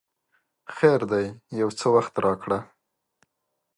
[0.75, 1.25] خیر دی
[1.61, 2.59] یو څه وخت راکړه!